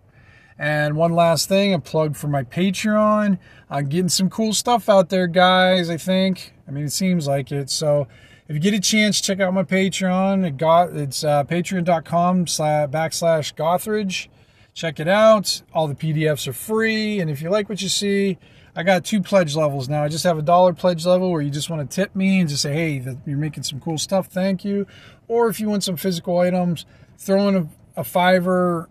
And 0.58 0.96
one 0.96 1.12
last 1.12 1.48
thing, 1.48 1.74
a 1.74 1.78
plug 1.78 2.16
for 2.16 2.28
my 2.28 2.42
Patreon. 2.42 3.38
I'm 3.68 3.88
getting 3.88 4.08
some 4.08 4.30
cool 4.30 4.54
stuff 4.54 4.88
out 4.88 5.10
there, 5.10 5.26
guys, 5.26 5.90
I 5.90 5.98
think. 5.98 6.54
I 6.66 6.70
mean, 6.70 6.84
it 6.84 6.92
seems 6.92 7.26
like 7.26 7.52
it. 7.52 7.68
So 7.68 8.08
if 8.48 8.54
you 8.54 8.60
get 8.60 8.72
a 8.72 8.80
chance, 8.80 9.20
check 9.20 9.40
out 9.40 9.52
my 9.52 9.64
Patreon. 9.64 10.46
It 10.46 10.56
got, 10.56 10.96
it's 10.96 11.24
uh, 11.24 11.44
patreon.com 11.44 12.46
slash 12.46 12.88
backslash 12.88 13.54
Gothridge. 13.54 14.28
Check 14.72 15.00
it 15.00 15.08
out. 15.08 15.62
All 15.74 15.88
the 15.88 15.94
PDFs 15.94 16.46
are 16.48 16.52
free. 16.52 17.20
And 17.20 17.30
if 17.30 17.42
you 17.42 17.50
like 17.50 17.68
what 17.68 17.82
you 17.82 17.88
see, 17.88 18.38
I 18.74 18.82
got 18.82 19.04
two 19.04 19.22
pledge 19.22 19.56
levels 19.56 19.88
now. 19.88 20.04
I 20.04 20.08
just 20.08 20.24
have 20.24 20.38
a 20.38 20.42
dollar 20.42 20.72
pledge 20.74 21.04
level 21.06 21.30
where 21.32 21.40
you 21.40 21.50
just 21.50 21.70
want 21.70 21.90
to 21.90 21.94
tip 21.94 22.14
me 22.14 22.40
and 22.40 22.48
just 22.48 22.62
say, 22.62 22.74
hey, 22.74 23.16
you're 23.26 23.38
making 23.38 23.62
some 23.62 23.80
cool 23.80 23.98
stuff. 23.98 24.26
Thank 24.26 24.64
you. 24.64 24.86
Or 25.28 25.48
if 25.48 25.60
you 25.60 25.68
want 25.68 25.82
some 25.82 25.96
physical 25.96 26.38
items, 26.38 26.84
throw 27.18 27.48
in 27.48 27.56
a, 27.56 27.68
a 27.96 28.04
fiver 28.04 28.88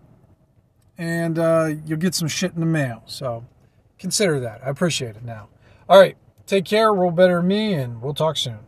and 0.98 1.38
uh, 1.38 1.70
you'll 1.84 1.98
get 1.98 2.14
some 2.14 2.28
shit 2.28 2.52
in 2.54 2.60
the 2.60 2.66
mail. 2.66 3.02
So 3.06 3.44
consider 3.98 4.40
that. 4.40 4.60
I 4.64 4.70
appreciate 4.70 5.16
it 5.16 5.24
now. 5.24 5.48
All 5.88 5.98
right. 5.98 6.16
Take 6.46 6.64
care. 6.64 6.92
Roll 6.92 7.10
better 7.10 7.42
me, 7.42 7.74
and 7.74 8.00
we'll 8.00 8.14
talk 8.14 8.36
soon. 8.36 8.65